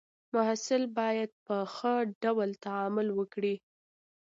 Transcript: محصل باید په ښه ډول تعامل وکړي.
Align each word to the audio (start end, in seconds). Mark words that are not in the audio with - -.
محصل 0.33 0.83
باید 0.99 1.31
په 1.45 1.57
ښه 1.75 1.93
ډول 2.23 2.49
تعامل 2.65 3.07
وکړي. 3.13 3.55